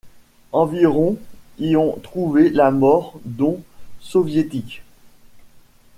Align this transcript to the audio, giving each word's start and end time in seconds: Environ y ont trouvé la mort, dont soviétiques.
Environ 0.51 1.19
y 1.59 1.75
ont 1.75 1.91
trouvé 2.01 2.49
la 2.49 2.71
mort, 2.71 3.13
dont 3.23 3.61
soviétiques. 3.99 4.81